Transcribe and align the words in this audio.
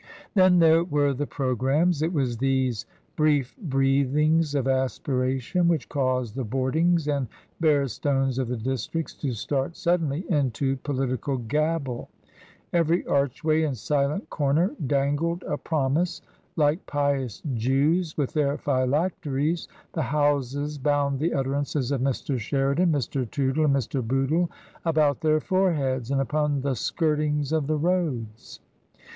Then 0.33 0.57
there 0.57 0.83
were 0.83 1.13
the 1.13 1.27
programmes. 1.27 2.01
It 2.01 2.11
was 2.11 2.39
these 2.39 2.87
brief 3.15 3.55
breathings 3.61 4.55
of 4.55 4.67
aspiration 4.67 5.67
which 5.67 5.89
caused 5.89 6.33
the 6.33 6.43
boardings 6.43 7.07
and 7.07 7.27
bare 7.59 7.87
stones 7.87 8.39
of 8.39 8.47
the 8.47 8.57
districts 8.57 9.13
to 9.17 9.33
start 9.33 9.77
suddenly 9.77 10.25
into 10.27 10.77
politi 10.77 11.21
cal 11.23 11.37
gabble; 11.37 12.09
every 12.73 13.05
archway 13.05 13.61
and 13.61 13.77
silent 13.77 14.27
corner 14.31 14.73
dangled 14.87 15.43
a 15.43 15.55
promise; 15.55 16.23
like 16.55 16.83
pious 16.87 17.43
Jews 17.53 18.17
with 18.17 18.33
their 18.33 18.57
phylacteries, 18.57 19.67
the 19.93 20.01
houses 20.01 20.79
bound 20.79 21.19
the 21.19 21.35
utterances 21.35 21.91
of 21.91 22.01
Mr. 22.01 22.39
Sheridan, 22.39 22.91
Mr, 22.91 23.29
Tootle, 23.29 23.65
and 23.65 23.75
Mr. 23.75 24.01
Bootle 24.01 24.49
about 24.83 25.21
their 25.21 25.39
foreheads 25.39 26.09
and 26.09 26.21
upon 26.21 26.61
the 26.61 26.73
skirtings 26.73 27.51
of 27.53 27.67
the 27.67 27.77
roads. 27.77 28.59